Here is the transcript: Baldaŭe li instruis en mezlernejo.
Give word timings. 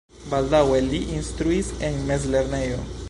Baldaŭe 0.29 0.79
li 0.85 1.01
instruis 1.17 1.71
en 1.91 2.01
mezlernejo. 2.09 2.83